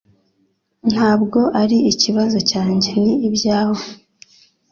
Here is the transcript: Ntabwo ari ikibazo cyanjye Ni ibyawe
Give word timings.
Ntabwo 0.91 1.39
ari 1.61 1.77
ikibazo 1.91 2.37
cyanjye 2.49 2.89
Ni 3.03 3.13
ibyawe 3.27 3.83